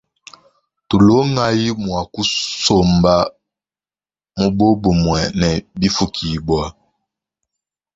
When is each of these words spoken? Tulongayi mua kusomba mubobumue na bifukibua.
Tulongayi 0.87 1.67
mua 1.83 2.01
kusomba 2.13 3.13
mubobumue 4.37 5.21
na 5.39 5.47
bifukibua. 5.79 6.65